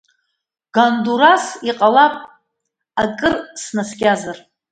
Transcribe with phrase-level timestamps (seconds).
[0.75, 2.15] Гондурас, иҟалап
[3.01, 4.37] акыр снаскьазар…